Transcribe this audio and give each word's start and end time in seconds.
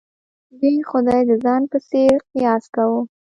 دوی 0.59 0.77
خدای 0.89 1.21
د 1.29 1.31
ځان 1.43 1.61
په 1.71 1.77
څېر 1.89 2.15
قیاس 2.31 2.63
کاوه. 2.75 3.01